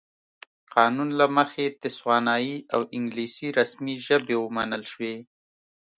[0.73, 5.15] قانون له مخې تسوانایي او انګلیسي رسمي ژبې ومنل شوې.